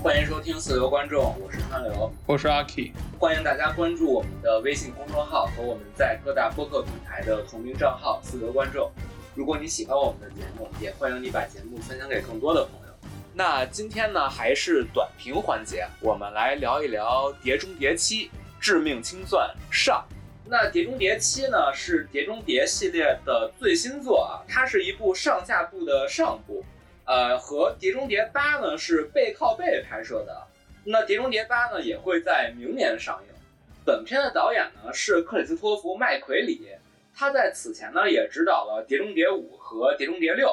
[0.00, 8.90] 欢迎收听四流观众，我是川流，我是阿 K，欢迎大家关注我们的微信公众号和我们在各大播客平台的同名账号四流观众。
[9.34, 12.94] 如果你喜欢我们的节目，也欢迎你把节目分享给更多的朋友。
[13.34, 18.30] 那今天呢，还是短评环节，我们来聊一聊《碟中谍七：
[18.60, 20.04] 致命清算》上。
[20.46, 26.64] 那《碟中谍七》呢，是《碟中谍》系列的最新作啊，它是一部上下部的上部。
[27.08, 30.46] 呃，和《碟中谍八》呢是背靠背拍摄的，
[30.84, 33.34] 那《碟中谍八》呢也会在明年上映。
[33.82, 36.68] 本片的导演呢是克里斯托弗·麦奎里，
[37.14, 40.48] 他在此前呢也执导了《碟中谍五》和《碟中谍六》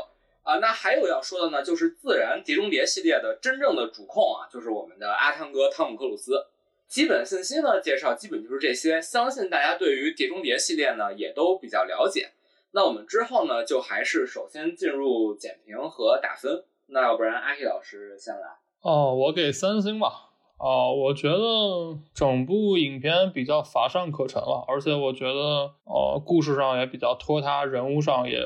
[0.50, 0.60] 啊。
[0.60, 6.46] 那还有要说的呢，就是自然《碟中谍》系列的真正的主控啊，就是我们的阿汤哥汤姆·克鲁斯。
[6.88, 12.30] 基本信息呢介绍基本就是这些，相信大家对于《碟中谍》系列呢也都比较了解。
[12.76, 16.66] 那我们之后呢，就还是首先进入简评和打分。
[16.88, 18.42] 那要不然阿 K 老师先来。
[18.82, 20.32] 哦，我给三星吧。
[20.60, 28.42] 哦，我觉得整部影片比较乏善可陈了，而且我觉得，呃，故事上也比较拖沓，人物上也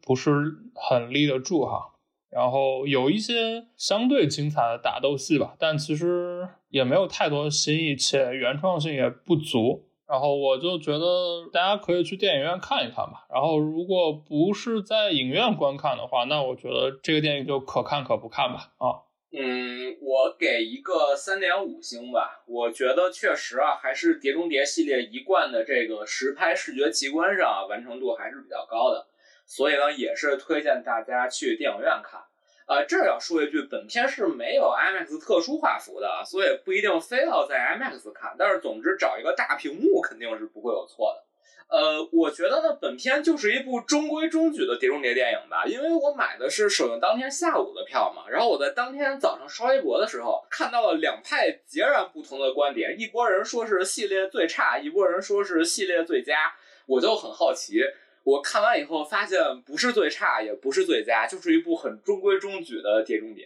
[0.00, 0.30] 不是
[0.74, 1.92] 很立得住哈。
[2.30, 9.84] 然后有一些相对精彩的打斗戏吧，但其实也没有太多新意，且原创性也不足。
[10.06, 13.26] 然后我就觉得大家可以去电影院看一看吧。
[13.32, 18.72] 然后如果不是在影院观看的话，那我觉得这个电影就可看可不看吧。
[18.78, 19.00] 啊，
[19.32, 22.44] 嗯，我给一个三点五星吧。
[22.46, 29.06] 我觉得确实啊，还是《碟中谍》系列一贯的这个实拍视觉奇观上啊，完成度还是比较高的。
[29.46, 32.20] 所以呢，也是推荐大家去电影院看。
[32.66, 38.34] 呃，这儿要说一句，本片是没有 IMAX 特殊画幅的，所以不一定非要在 IMAX 看。
[38.38, 41.24] 但是总之找一个大屏幕肯定是不会有错的。
[41.66, 48.24] 呃，我觉得呢，本片就是一部中规中矩的碟中谍电影吧，因为我买的是首映当天下午的票嘛。
[48.30, 56.54] 然后我在当天早上刷微博的时候，看到了两派截然不同的观点，一波人说是系列最差，一波人说是系列最佳，
[56.86, 57.80] 我就很好奇。
[58.24, 63.44] 我看完以后发现，不是最差，也不是最佳，就是一部很中规中矩的《碟中谍》。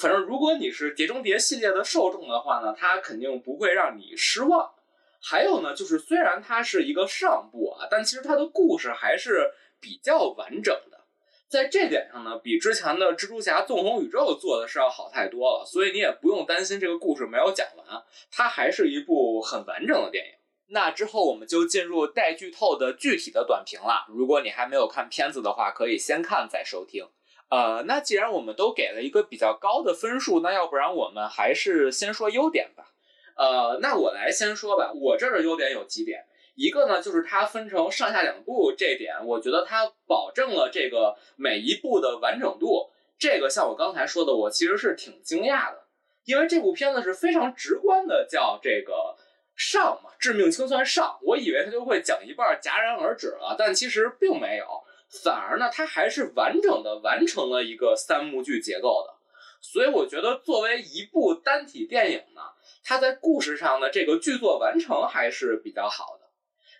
[0.00, 4.70] 反正如果你是《碟中谍》系列的受众的话呢，它肯定不会让你失望。
[5.20, 11.00] 还有呢，就是虽然它是一个上部啊，但其实它的故事还是比较完整的。
[11.48, 15.64] 在这点上呢，比之前的《蜘蛛侠：纵横宇宙》做的是要好太多了。
[15.66, 17.86] 所以你也不用担心这个故事没有讲完，
[18.30, 20.32] 它还是一部很完整的电影。
[20.72, 24.06] 那之后我们就进入带剧透的具体的短评了。
[24.08, 27.06] 如果你还没有看片子的话，可以先看再收听。
[27.50, 32.94] 呃，那既然我们都给了一个比较高的分数，那要不然我们还是先说优点吧。
[33.36, 34.90] 呃，那我来先说吧。
[34.94, 36.24] 我这儿的优点有几点，
[36.54, 42.88] 一个呢就是它分成上下两部，这点我觉得它保证了这个每一部的完整度。
[43.18, 45.82] 这个像我刚才说的，我其实是挺惊讶的，
[46.24, 49.18] 因为这部片子是非常直观的叫这个。
[49.62, 54.66] 上嘛，致命清算上，我以为他就会讲一半戛然而止了，但其实并没有，
[55.22, 59.14] 反而呢，他还是完整的完成了一个三幕剧结构的，
[59.60, 62.42] 所以我觉得作为一部单体电影呢，
[62.82, 66.28] 它在故事上的这个剧作完成还是比较好的。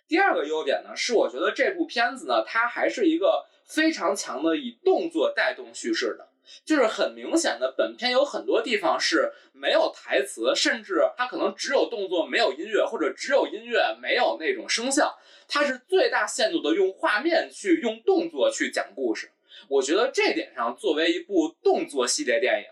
[0.05, 6.27] 第二个优点呢，是我觉得这部片子呢，它还是一个非常强的以动作带动叙事的。
[6.65, 15.17] 就是很明显的，本片有很多地方是没有台词，甚至它可能只有动作没有音乐，或者只有音乐没有那种声效。
[15.47, 19.31] 它是最大限度的用画面去用动作去讲故事。
[19.67, 22.65] 我觉得这点上，作为一部动作系列电影，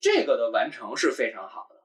[0.00, 1.76] 这个的完成是非常好的。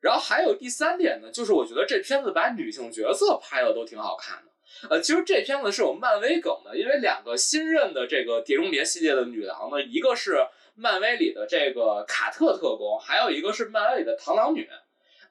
[0.00, 4.50] 然后还有第三点呢，就是我觉得这片子把女性角色拍的都挺好看的。
[4.88, 10.36] 呃，其实这片子是有漫威梗的，因为两个新任的这个《碟中谍》系列的女郎呢，一个是。
[10.80, 14.66] 漫威里的这个卡特特工，还有一个是漫威里的螳螂女，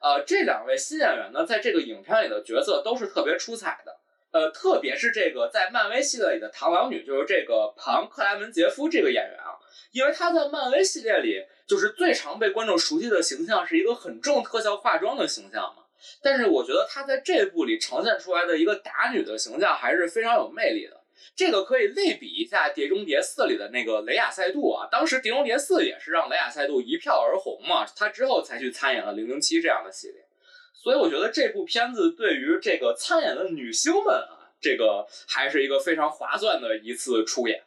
[0.00, 3.96] 呃，这两位新演员呢，在这个影片里的角色都是特别出彩的，
[4.30, 9.58] 呃，特别是这个在漫威系列里的螳螂女，就是这个庞克莱门杰夫这个演员啊，
[9.90, 15.82] 因为他在漫威系列里就是最常被观众熟悉的形象是一个很重特效化妆的形象嘛，
[16.22, 20.99] 但是我觉得他在这部里呈现出来的一个打女的形象还是非常有魅力的。
[21.34, 30.24] 这个可以类比一下《碟中谍四》里的那个雷亚塞杜啊，当时《碟中谍四》也是让雷亚塞杜一票而红嘛，他之后才去参演了《零零七》这样的系列，
[30.72, 37.62] 所以我觉得这部片子对于这个参演的女星们啊，这个还是一个非常划算的一次出演。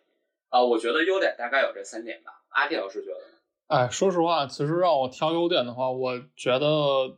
[0.49, 3.32] 啊，我觉得优点大概有这三点吧，阿迪老师觉得？
[3.67, 6.65] 哎，说实话，其实让我挑优点的话，我觉得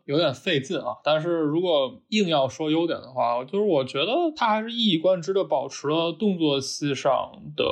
[0.06, 0.96] 有点费劲啊。
[1.04, 7.66] 但是如果硬要说优点的话，就是我觉得它还是一以贯之的保持了动作戏上的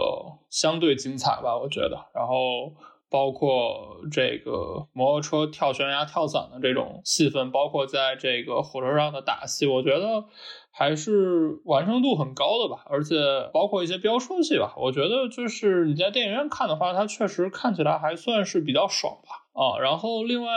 [0.50, 1.58] 相对精彩吧。
[1.58, 2.74] 我觉得，然后
[3.14, 10.26] 包括这个摩托车跳悬崖、跳伞的这种戏份，包括在这个火车上的打戏，我觉得
[10.72, 12.84] 还是完成度很高的吧。
[12.88, 13.16] 而且
[13.54, 19.43] 包括一些飙车戏吧，我觉得就是你在电影院看的话，它确实看起来还算是比较爽吧。
[19.54, 20.50] 啊，然后另外，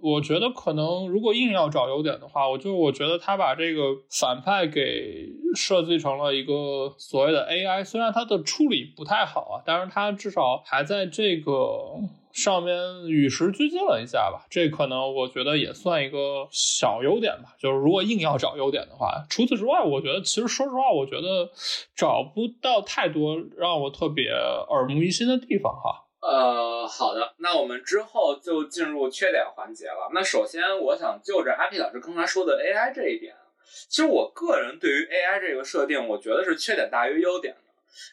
[0.00, 11.52] 我觉得可能如果硬要找优点的话，我就我觉得他把这个反派给设计成了一个所谓的 AI，虽然它的处理不太好啊，但是它至少还在这个
[12.32, 12.76] 上面
[13.08, 17.56] 与时俱进了一下吧，这可能我觉得也算一个小优点吧。
[17.58, 21.50] 就是如果硬要找优点的话，除此之外，我觉得其实说实话，我觉得
[21.96, 24.28] 找不到太多让我特别
[24.70, 26.02] 耳目一新的地方哈。
[26.26, 30.08] 呃，好的，那我们之后就进入缺点环节了。
[30.14, 33.36] 那首先，我想就着阿 P 老师刚才说的 AI 这一点，
[33.90, 37.60] 其实我个人对于 AI 这个设定，我觉得是缺点大于优点的。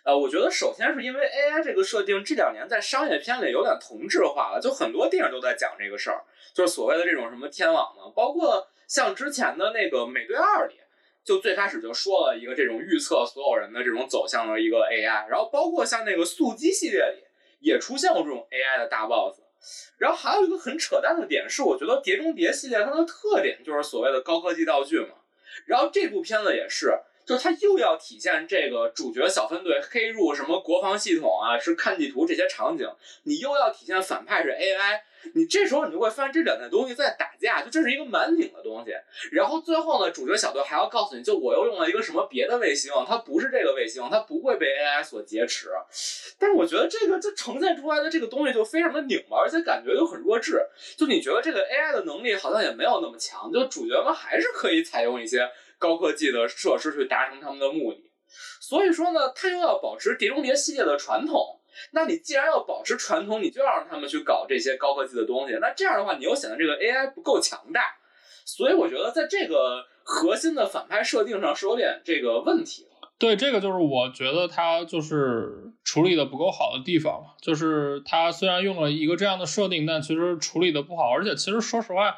[0.04, 6.22] 呃，我觉得首先是因为 AI 这个设定这两年在商业片里有点同质化了，就很多电影都在讲这个事儿，
[6.54, 10.76] 就是所谓的这种什么天网嘛，包括像之前的那个《美队二》里，
[11.24, 17.24] 就最开始就说了一个这种预测所有人的这种走向的一个 AI，然后包括像那个《速激》系列里。
[17.62, 19.40] 也出现过这种 AI 的大 boss，
[19.98, 25.16] 然后还有一个很扯淡的点是，我觉得《碟中谍》系列它的特点就是所谓的高科技道具嘛。
[25.66, 26.94] 然后这部片子也是，
[27.32, 32.86] 就是它又要体现这个主角小分队黑入什么国防系统啊，是看地图这些场景，
[33.24, 35.00] 你又要体现反派是 AI。
[35.36, 38.92] 你这时候你就会发现这两件东西在打架，就这是一个蛮拧的东西。
[39.32, 45.70] 然后最后呢，主角小队还要告诉你就我又用了一个什么别的卫星，它不是这个卫星，它不会被 AI 所劫持。
[46.40, 50.60] 但是我觉得这个这呈现出来的这个东西就非常的拧巴，而且感觉又很弱智。
[50.98, 55.48] 就你觉得这个 AI 的能力好像也没有那么强，就主角们还是可以采用一些
[55.82, 58.12] 高科技的设施去达成他们的目的。
[58.62, 61.60] 所以说呢，他又要保持《碟中谍》系列的传统。
[61.94, 65.58] 那你既然要保持传统，你就要让他们去搞这些高科技的东西。
[65.60, 67.82] 那这样的话，你又显得这个 AI 不够强大。
[68.46, 72.88] 所以我觉得在这个核心的反派设定上是有点这个问题。
[73.18, 77.30] 对，这个就是我觉得他就是处理的不够好的地方嘛。
[77.42, 82.18] 就是他虽然用了一个这样的设定，但其实处理的不好，而且其实说实话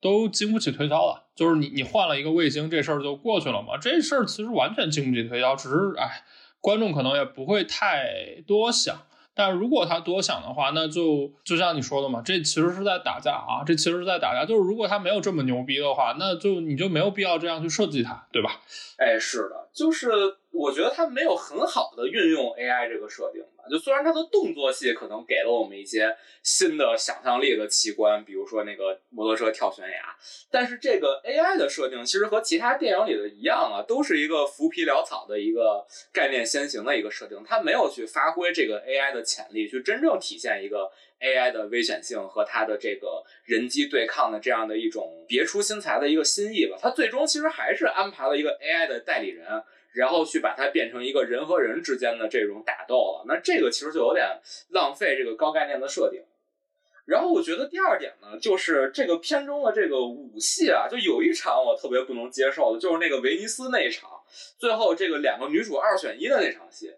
[0.00, 1.23] 都经不起推敲了。
[1.34, 3.76] 就是你你换了一个卫星，这事儿就过去了嘛？
[3.80, 6.24] 这事儿其实完全经不起推敲，只是哎。
[6.60, 8.96] 观众可能也不会太多想，
[9.34, 14.46] 但如果他多想的话，那就就像你说的嘛，这其实是在打架啊，这其实是在打架。
[14.46, 18.62] 就是如果他没有这么牛逼的话，那就你就没有必要这样去设计他，对吧？
[18.96, 20.08] 哎，是的，就是
[20.54, 23.64] 我觉得他没有很好的运用 AI 这个设定吧。
[23.68, 30.16] 就虽然它的动作戏可能给了我们一些新的想象力的奇观，比如说那个摩托车跳悬崖，
[30.50, 40.90] 但是这个 AI 的设定其实和其他电影里的一样啊，都是一个浮皮潦草的一个概念先行的一个设定，它没有去发挥这个 AI 的潜力，去真正体现一个
[41.20, 46.76] AI 的危险性和它的这个人机对抗的这样的一种别出心裁的一个新意吧。
[46.78, 49.64] 它最终其实还是安排了一个 AI 的代理人。
[49.94, 56.20] 然后去把它变成一个人和人之间的这种打斗了，那这个其实就有点浪费这个高概念的设定。
[57.06, 64.10] 然后我觉得第二点呢，就是这个片中的这个武戏啊，就有一场我特别不能接受的，就是那个威尼斯那一场，
[64.58, 66.94] 最后这个两个女主二选一的那场戏，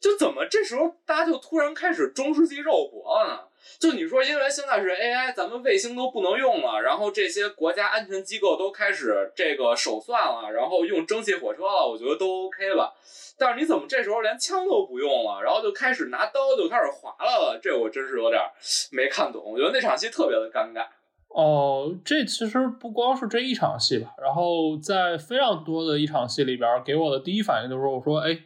[0.00, 3.40] 就怎么这时候大家就突然开始中世纪肉搏了呢？
[3.78, 12.92] 就你说，因为现在是 AI，咱们卫星都不能用了，然后这些国家安全机构都开始这个手算了，然后用蒸汽火车了，我觉得都 OK 吧。
[13.38, 17.58] 但是你怎么这时候连枪都不用了，然后就开始拿刀就开始划来了？
[17.62, 18.42] 这我真是有点
[18.90, 19.40] 没看懂。
[19.44, 20.86] 我觉得那场戏特别的尴尬。
[21.28, 28.36] 哦，这其实不光是这一场戏吧，然后在非常多的一场戏里边，给我的第一反应就是我说，哎，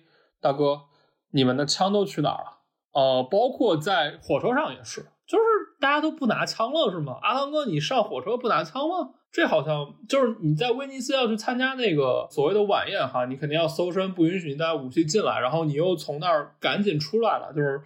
[0.41, 0.83] 大哥，
[1.31, 2.59] 你们的枪都去哪儿了？
[2.93, 5.07] 呃，包括在火车上也是。
[5.33, 5.45] 就是
[5.81, 7.17] 大家都不拿枪了，是吗？
[7.23, 9.13] 阿汤哥，你上火车不拿枪吗？
[9.33, 17.81] 这好像就是你在威尼斯要去参加那个所谓的晚宴哈，你肯定要搜身，不允许你带武器进来，然后你又从那儿赶紧出来了，就是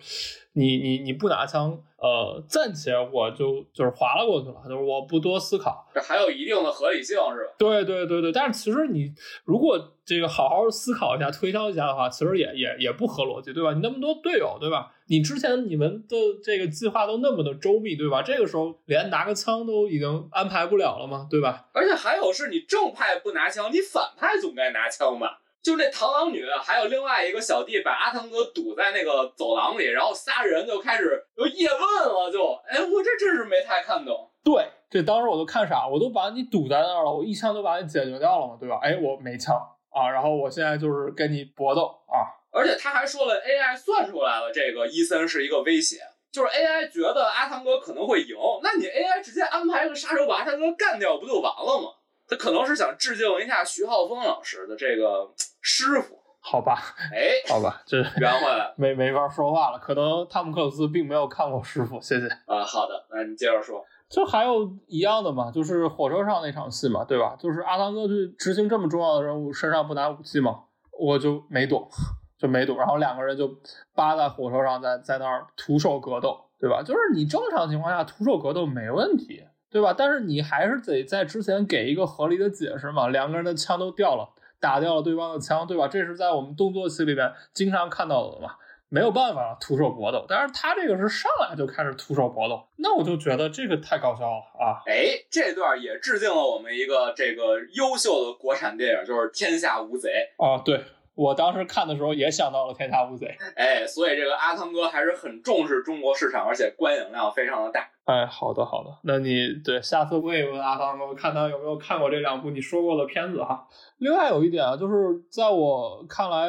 [0.57, 1.79] 你你你不拿枪。
[1.99, 7.55] 呃，暂且我就就是划拉过去了，就是我不多思考，这还有一定的合理性，是吧？
[7.57, 9.11] 对对对对，但是其实你
[9.47, 13.73] 如果这个好好思考一下、推敲一下的话，其实也也也不合逻辑，对吧？
[13.73, 14.93] 你那么多队友，对吧？
[15.07, 18.21] 你之前你们的这个计划都那么的周密，对吧？
[18.21, 21.27] 这个时候连拿个枪都已经安排不了了吗？
[21.31, 21.65] 对吧？
[21.73, 25.41] 而且还有是你正派不拿枪，你反派总该拿枪吧？
[25.67, 34.31] 就那螳螂女，还有另外一个小弟把阿汤哥堵在那个走廊里，然后仨人就开始就叶问了，就哎，我这真是没太看懂。
[34.45, 38.79] 对，这当时我都看傻，我都把你堵在那儿了，我一枪都把你解决掉了嘛，对吧？
[38.81, 39.57] 哎，我没枪
[39.91, 42.31] 啊，然后我现在就是跟你搏斗啊。
[42.53, 45.97] 而且他还说了，AI 算出来了，这个伊森是一个威胁。
[46.31, 51.91] 就是 AI 觉得阿汤哥可能会赢，那你 AI 直接安排个杀手把阿汤哥干掉不就完了吗？
[52.29, 55.31] 他可能是想致敬一下徐浩峰老师的这个
[55.61, 56.19] 师傅。
[56.41, 56.79] 好吧，
[57.13, 59.79] 哎，好吧，这圆回来没没法说话了。
[59.81, 62.29] 可能汤姆克鲁斯并没有看过师傅，谢谢。
[62.47, 63.85] 啊，好的，那你接着说。
[64.09, 67.35] 就还有一样的嘛，就是火车上那场戏嘛，对吧？
[67.37, 70.61] 就是阿汤哥去执行这么重要的任务，身上不拿武器嘛，
[70.97, 71.89] 我就没懂，
[72.39, 72.77] 就没懂。
[72.79, 73.51] 然后两个人就
[73.97, 76.81] 扒在火车上，在在那儿徒手格斗，对吧？
[76.81, 79.95] 就是你正常情况下徒手格斗没问题，对吧？
[79.97, 83.09] 但是你还是得在之前给一个合理的解释嘛。
[83.09, 84.31] 两个人的枪都掉了。
[84.59, 85.87] 打掉了对方的枪，对吧？
[85.87, 88.55] 这是在我们动作戏里面经常看到的嘛，
[88.89, 90.25] 没有办法徒手搏斗。
[90.27, 94.81] 但是他这个是上来就开始徒手搏斗，那我就觉得这个太搞笑了啊！
[94.87, 100.09] 哎，这段也致敬了我们一个这个优秀的国产电影，就是《天下无贼》
[100.45, 100.63] 啊。
[100.65, 100.83] 对
[101.15, 103.27] 我当时看的时候也想到了《天下无贼》。
[103.57, 107.91] 哎，所以这个阿汤哥还是很重视中国市场，而且观影量非常的大。
[108.07, 113.67] 哎，好的好的，那你对下次问一问阿汤哥，看他有没有看过这两部你说过的片子哈。
[113.99, 114.95] 另外有一点啊，就是
[115.29, 116.49] 在我看来，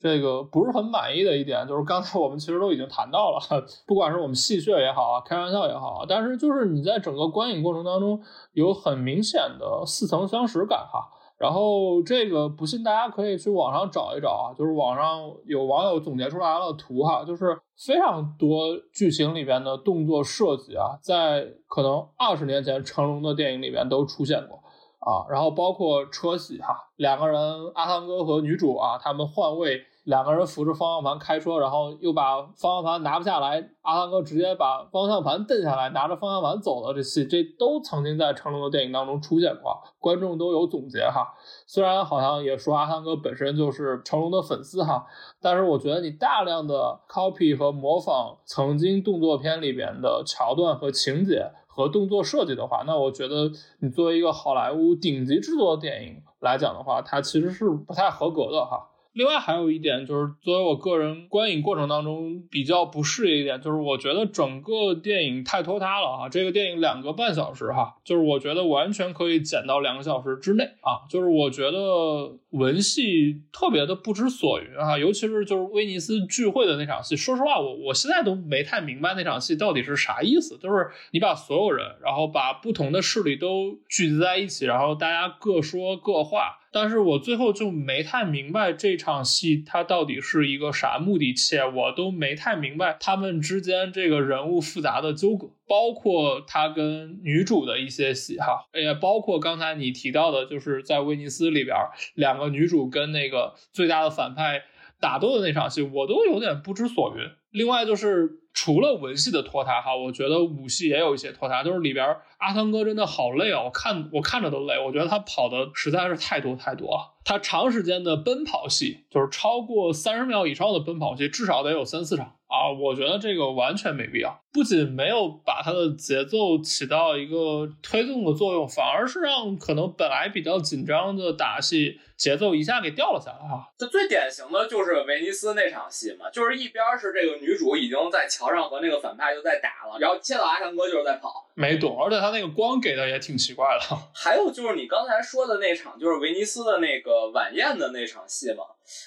[0.00, 3.38] 这个不是很满意的一点，就是刚才我们其实都已经谈到了，
[3.86, 8.18] 不管是我们戏谑也好啊，开玩笑也好啊，但是就是你在整个观影过程当中
[8.54, 11.10] 有很明显的似曾相识感哈。
[11.44, 24.56] 然后这个不信大家可以去网上找一找啊，就是网上有网友总结出来了图哈，就是非常多剧情里边的动作设计啊，在可能二十年前成龙的电影里边都出现过
[25.00, 27.38] 啊，然后包括车戏哈，两个人
[27.74, 29.82] 阿汤哥和女主啊，他们换位。
[30.04, 36.92] 两个人扶着方向盘开车，然后又把方向盘拿不下来，阿汤哥直接把方向盘蹬下来，拿着方向盘走了。
[36.92, 41.32] 这戏这都曾经在成龙的电影当中出现过，观众都有总结哈。
[41.66, 45.06] 虽然好像也说阿汤哥本身就是成龙的粉丝哈，
[45.40, 58.90] 但是我觉得你大量的 copy 和模仿曾经动作片里边的桥段和情节和动作设计的话，那我觉得你作为一个好莱坞顶级制作的电影来讲的话，它其实是不太合格的哈。
[59.14, 66.28] 另外还有一点就是，作为我个人观影过程当中比较不适应一点，就是我觉得整个电影太拖沓了啊！
[66.28, 71.06] 这个电影两个半小时哈，就是我觉得完全可以剪到两个小时之内啊！
[71.08, 80.58] 就是我觉得文戏特别的不知所云啊，尤其是就是威尼斯聚会的那场戏，说实话，我我现在都没太明白那场戏到底是啥意思。
[80.58, 86.58] 就是你把所有人，然后把不同的势力都聚集在一起，然后大家各说各话。
[86.74, 101.76] 但是我最后就没太明白这场戏它到底是一个啥目的，且我都没太明白他们之间这个人物复杂的纠葛，包括他跟女主的一些戏哈，也包括刚才你提到的，就是在威尼斯里边
[102.16, 104.64] 两个女主跟那个最大的反派
[104.98, 107.22] 打斗的那场戏，我都有点不知所云。
[107.52, 117.14] 另外就是除了文戏的拖沓哈，我觉得武戏也有一些拖沓，就是里边阿汤哥真的好累啊，我看我看着都累，我觉得他跑的实在是太多太多了。
[117.24, 124.40] 他长时间的奔跑戏，就是超过三十秒以上的奔跑戏，至少得有三四场啊，我觉得这个完全没必要。
[124.52, 131.98] 不仅没有把它的节奏起到一个推动的作用，反而是让可能本来比较紧张的打戏。
[132.24, 133.68] 节奏一下给掉了下来啊！
[133.76, 143.94] 这最典型的就是威尼斯那场戏嘛，就是一边是这个女主已经在桥上和那个反派就在打了，然后切到阿汤哥就是在跑，没懂，而且他那个光给的也挺奇怪的。
[144.16, 148.64] 还有就是你刚才说的那场，就是威尼斯的那个晚宴的那场戏嘛，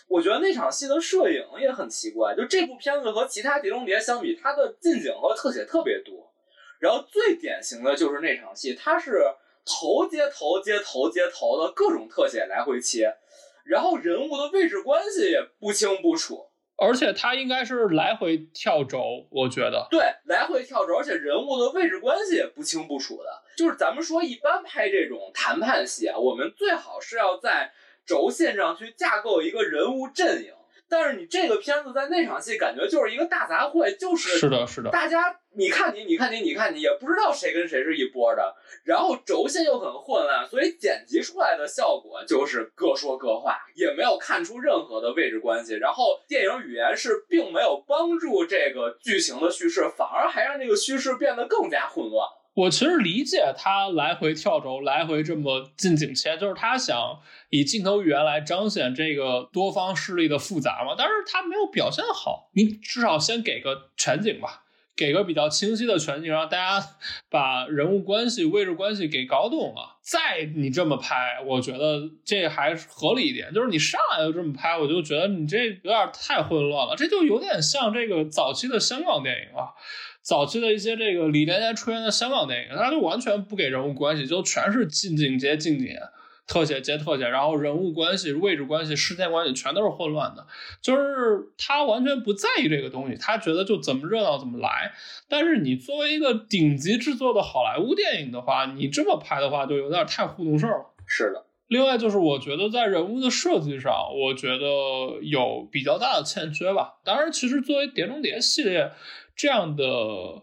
[0.08, 6.32] 我觉得那场戏的摄影也很奇怪，就这部片子和其他碟中谍相比，它的近景和特写特别多，
[6.78, 9.24] 然后最典型的就是那场戏，它是。
[9.68, 13.14] 头接头接头接头的各种特写来回切，
[13.66, 16.48] 然后人物的位置关系也不清不楚，
[16.78, 23.44] 而且他应该是来回跳轴，我觉得对，来回跳轴，而且人物的位置关系也不清不楚的。
[23.58, 27.74] 就是咱们说一般拍这种谈判戏啊，我们最好是要在
[28.06, 30.54] 轴线上去架构一个人物阵营。
[30.90, 45.76] 但是你这个片子在那场戏感觉就是一个大杂烩，就是是的，是的，大家你看你，你看你，你看你，也不知道谁跟谁是一波的，然后轴线又很混乱，所以剪辑出来的效果就是各说各话，也没有看出任何的位置关系。
[45.76, 52.28] 然后电影语言是并没有帮助这个剧情的叙事，反而还让这个叙事变得更加混乱。
[52.58, 57.20] 我其实理解他来回跳轴，来回这么近景切，就是他想
[57.52, 60.96] 以镜头语言来彰显这个多方势力的复杂嘛。
[60.98, 64.64] 但是他没有表现好，你至少先给个全景吧，
[64.96, 66.88] 给个比较清晰的全景，让大家
[67.30, 73.54] 把人物关系、位置关系给搞懂了，再你这么拍，我觉得这还合理一点。
[73.54, 79.78] 就是你上来就这么拍，我就觉得你这有点太混乱了，这就有点像这个早期的香港电影啊。
[80.28, 85.88] 早期的一些这个李连杰出演的香港电影，他就完全不给人物关系，就全是近景接近景，
[86.46, 90.46] 特写接特写，然后人物关系、位置关系、事件关系全都是混乱的，
[90.82, 94.92] 就是他完全不在意这个东西，他觉得就怎么热闹怎么来。
[95.30, 100.94] 但是你作为一个顶级制作的好莱坞电影的话，你这么拍的话就有点太糊弄事儿了。
[101.06, 101.46] 是的。
[101.70, 106.96] 另外就是我觉得在人物的设计上，我觉得有比较大的欠缺吧。
[107.06, 108.92] 当然，其实作为《碟中谍》系列。
[109.38, 109.84] 这样的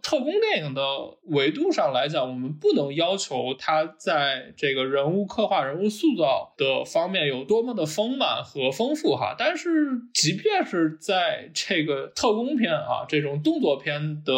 [0.02, 0.82] 特工电影的
[1.24, 9.34] 维度上来讲，我们不能要求它在这个人物刻画、人物塑造的方面有多么的丰满和丰富哈。
[9.36, 9.68] 但是，
[10.14, 14.32] 即便是在这个特工片啊这种动作片的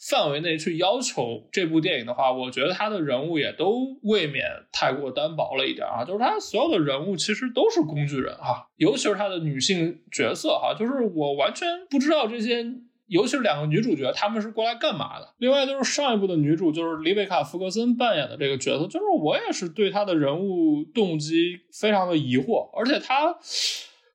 [0.00, 6.04] 范围内去要求这部电影的话，我觉得他的人物也都未免太过单薄了一点啊。
[6.04, 12.66] 就是他所有的人物其实都是工具人哈，尤其是他的女性角色哈，就是我完全不知道这些。
[13.10, 15.34] 尤其是两个女主角，他们是过来干嘛的？
[15.38, 23.34] 另外就是上一部的女主，就是丽贝卡·福格森扮演的这个角色，就是我也是对她的人物动机非常的疑惑，而且她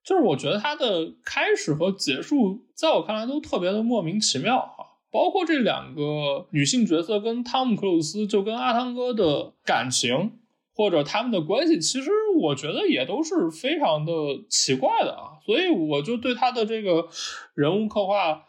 [0.02, 4.96] 就是我觉得她的开始和结束，在我看来都特别的莫名其妙啊！
[5.12, 10.40] 包括这两个女性角色跟汤姆·克鲁斯，就跟阿汤哥的感情
[10.74, 12.10] 或者他们的关系，其实
[12.40, 14.14] 我觉得也都是非常的
[14.50, 15.36] 奇怪的啊！
[15.46, 17.10] 所以我就对他的这个
[17.56, 18.46] 人物刻画。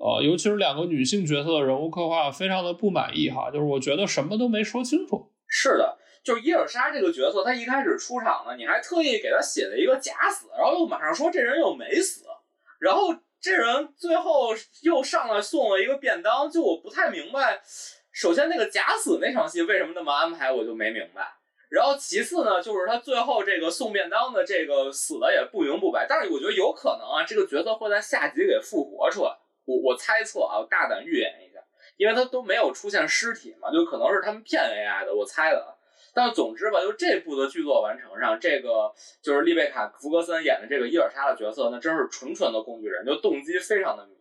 [0.00, 3.50] 呃，尤其是两个女性角色的人物刻画，非常的不满意哈。
[3.50, 5.30] 就是我觉得什么都没说清楚。
[5.46, 12.24] 是的，就是伊尔莎这个角色，她一开始出场呢，你还特意给她写了一个假死，然后又马上说这人又没死，
[12.78, 17.60] 然后这人最后又上来送了一个便当，就我不太明白。
[18.10, 21.22] 首先那个假死那场戏为什么那么安排，我就没明白。
[21.68, 29.36] 然后其次呢，就是他最后这个送便当的这个死的也不明不白，但是我觉得有可能啊，这个角色会在下集给复活出来。
[29.70, 31.60] 我我猜测啊，我大胆预言一下，
[31.96, 35.76] 因为他都没有出现尸体嘛，就可能是他们骗 AI 的，我猜的。
[36.12, 44.16] 但总之吧，就这部的剧作完成上，这个就是丽贝卡·福格森演的这个伊尔莎的角色，那真是纯纯的工具人，就动机非常的迷。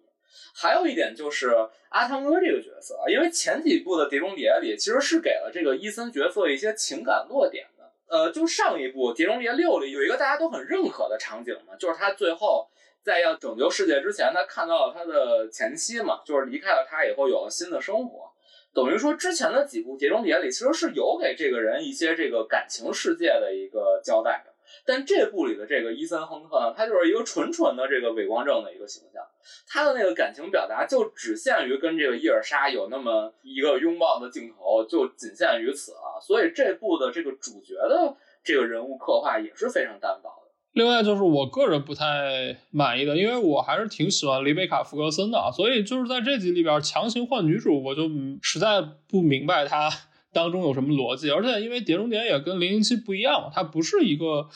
[0.53, 1.49] 还有一点就是
[1.89, 7.91] 阿汤哥这个角色，因为前几部的《碟中谍》里其实是给了这个伊森角色一些情感落点的。
[8.07, 12.69] 呃，就上一部《碟中谍六》里有一个大家都很认可的场景嘛，就是他最后。
[13.03, 18.31] 在要拯救世界之前，他看到了他的前妻嘛，就是离开了他以后有了新的生活，
[18.73, 24.53] 等于说之前的几部《碟中谍》里其实是有给这个人一些这个感情世界的一个交代的。
[24.85, 29.23] 但这部里的这个伊森·亨特呢，他就是一个纯纯的这个伪光正的一个形象，
[29.67, 36.21] 他的那个感情表达就只限于跟这个伊尔莎有那么一个拥抱的镜头，就仅限于此了。
[36.21, 40.38] 所以这部的这个主角的这个人物刻画也是非常单薄。
[40.73, 48.09] 另外就是我个人不太满意的，因为我还是挺喜欢丽贝卡·福格森的啊，所以就是在这集里边强行换女主，我就
[48.41, 49.89] 实在不明白它
[50.31, 51.31] 当中有什么逻辑。
[51.31, 54.47] 而且因为《碟中谍》也跟《零零七》不一样，它不是一个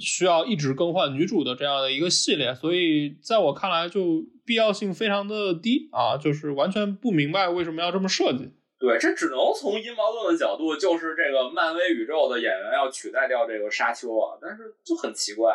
[0.00, 8.50] 需要一直更换女主的这样的一个系列，所以在我看来就必要性非常的低啊，就是完全不明白为什么要这么设计。
[8.78, 15.52] 对，这只能从阴谋论的角度，就是这个漫威宇宙的演员要取代掉这个沙丘啊，但是就很奇怪，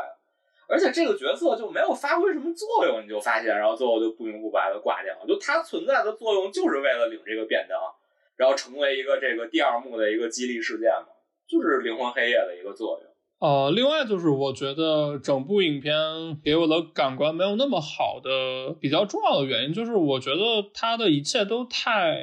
[0.68, 7.80] 而且这个角色就没有发挥什么作用，你就发现，然后最后就不明不白的挂掉了，就他存在的作用就是为了领这个便当，
[8.36, 11.08] 然后成为一个这个第二幕的一个激励事件嘛，
[11.48, 13.13] 就是灵魂黑夜的一个作用。
[13.44, 15.94] 呃，另外就是我觉得整部影片
[16.42, 22.16] 给我的感官没有那么好的比较重要的原因，就是我觉得它的一切都太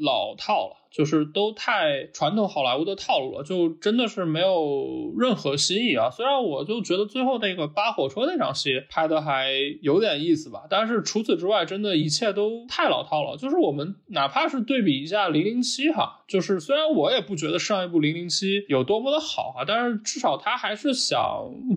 [0.00, 0.76] 老套了。
[0.94, 6.08] 就是都太传统好莱坞的套路了，就真的是没有任何新意啊！
[6.08, 9.50] 虽然我就觉得最后那个扒火车那场戏拍的还
[9.82, 13.36] 有点意思吧，但是除此之外，真的一切都太老套了。
[13.36, 21.18] 就是我们哪怕是对比一下《零零七》哈，就是虽然我也不觉得上一部《零零七》有多么的好啊，但是至少他还是想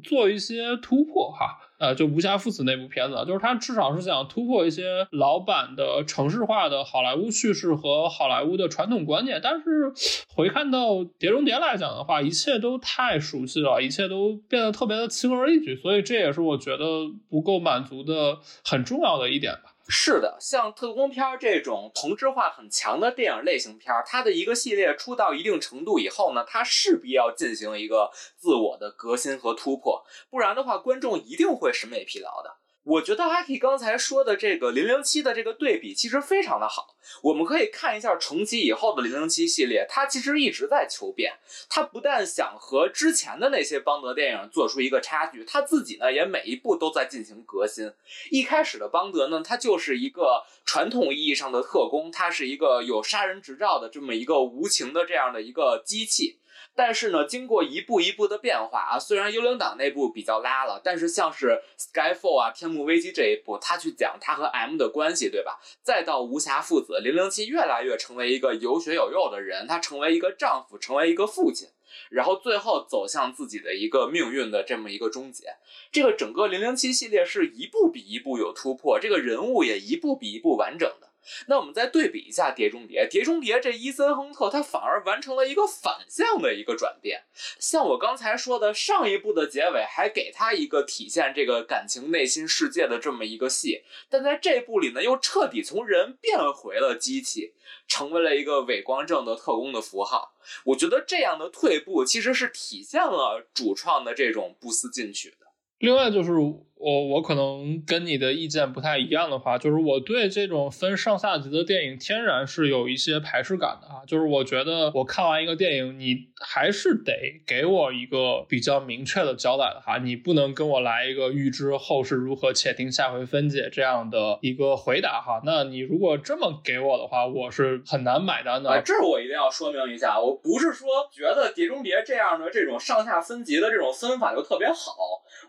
[0.04, 1.58] 做一些突破哈。
[1.78, 9.40] 呃，就无暇父子那部片子，就是他至少是想突破一些老版的城市化的好莱坞叙事和好莱坞的传统观念。
[9.44, 9.94] 但是
[10.34, 16.86] 回看到《碟中谍》来讲的话，一切都太熟悉了，一切都变得特别的轻而易举，所以这也是我觉得
[17.30, 19.74] 不够满足的很重要的一点吧。
[19.90, 32.58] 是的，像特工片这种同质化很强的电影类型片，它的一个系列出到一定程度以后呢，它势必要进行一个自我的革新和突破，不然的话，观众一定会审美疲劳的。
[32.88, 36.96] 我觉得阿 K 刚才说的这个零零七的这个对比其实非常的好。
[37.22, 41.34] 我们可以看一下重启以后的零零七系列，它其实一直在求变。
[41.68, 47.92] 它不但想和之前的那些邦德电影做出一个差距，它自己呢也每一部都在进行革新。
[48.32, 56.40] 一开始的邦德呢，它就是一个传统意义上的特工，它是一个有杀人执照的这么一个无情的这样的一个机器。
[56.78, 65.60] 但是呢，经过一步一步的变化啊，虽然幽灵党那部比较拉了，但是像是 Skyfall 啊、天幕危机这一部，他去讲他和 M 的关系，对吧？
[65.82, 71.68] 再到无暇父子，零零七越来越成为一个有血有肉的人，他成为一个丈夫，成为一个父亲，
[72.12, 75.56] 然后最后走向自己的一个命运的这么一个终结。
[75.92, 81.07] 这个整个零零七系列是一步比一步有突破，这个人物也一步比一步完整的。
[81.48, 87.24] 那我们再对比一下《碟中谍》，《碟中谍》这伊森亨特他反而完成了一个反向的一个转变。
[87.60, 97.54] 像我刚才说的，上一部的结尾还给他一个体现这个感情内心世界的这么一个戏，但在这部里呢，又彻底从人变回了机器，
[97.88, 100.34] 成为了一个伪光正的特工的符号。
[100.66, 105.48] 我觉得这样的退步其实是体现了主创的这种不思进取的。
[105.80, 106.32] 另外就是。
[106.80, 114.06] 我我可能跟你的意见不太一样的话，就是我对这种分上下集的电影天然是有一些排斥感的啊。
[114.06, 125.42] 就是我觉得我看完一个电影，你还是得给我一个比较明确的交代的哈，你不能跟我来一个预知后事如何，且听下回分解这样的一个回答哈。
[125.44, 128.80] 那你如果这么给我的话，我是很难买单的。
[128.84, 134.94] 这儿我一定要说明一下，我不是说觉得《碟中谍》这样的这种上下分级的这种分法就特别好，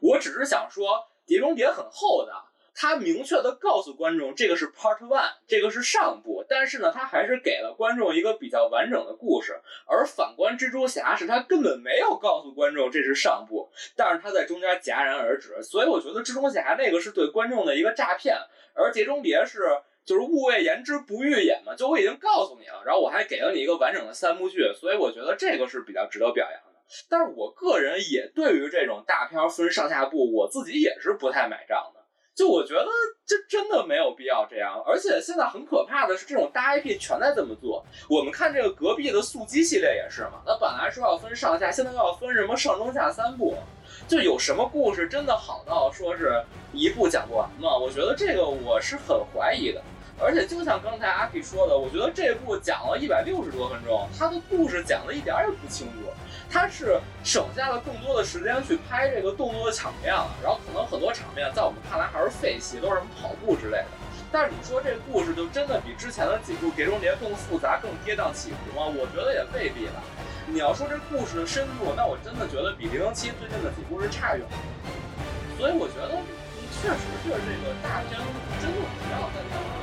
[0.00, 1.04] 我只是想说。
[1.28, 2.32] 碟中谍很厚的，
[2.74, 9.60] 它明确的告诉观众这个是 Part One，这个是上部，但是呢，它还是给了观众一个比较完整的故事。
[9.86, 15.62] 而反观蜘蛛侠，是他根本没有告诉观众这是上部，但是他在中间戛然而止。
[15.62, 18.34] 所以我觉得蜘蛛侠那个是对观众的一个诈骗，
[18.74, 19.60] 而碟中谍是
[20.06, 26.60] 就是物未言之不欲也嘛，就我已经告诉你了，然后我还给了你一个完整的三部剧，所以我觉得这个是比较值得表扬。
[27.08, 31.98] 但是我个人也对于这种大片分上下部，我自己也是不太买账的。
[32.34, 32.86] 就我觉得
[33.26, 37.84] 这真的没有必要这样，而且现在很可怕的是，这种大 IP 全在这么做。
[38.08, 43.56] 我们看这个隔壁的速激系列也是嘛，那本来说要分上下，现在又要分什么上中下三部，
[44.06, 46.40] 就有什么故事真的好到说是
[46.72, 47.76] 一部讲不完吗？
[47.76, 49.82] 我觉得这个我是很怀疑的。
[50.20, 56.10] 而且就像刚才阿 K 说的，我觉得这部讲了一百六十多分钟，他的故事讲的一点也不清楚。
[56.50, 63.86] 他是省下了更多的时间去拍这个动作的场面了，然后可能很多场面在我们看来还是废戏，都是什么跑步之类的。
[64.32, 68.86] 但是你说这故事就真的比之前的几部《碟中谍》更复杂、更跌宕起伏吗？
[68.86, 70.02] 我觉得也未必吧。
[70.46, 74.56] 你要说这故事的深度，那我真的觉得比《零零七》最近的几部是差远了。
[75.58, 76.16] 所以我觉得
[76.80, 78.18] 确实是这个大片
[78.60, 79.77] 真的不要再。